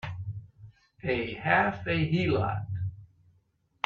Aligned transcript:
A 1.03 1.35
half 1.35 1.85
a 1.85 1.95
heelot! 1.95 2.65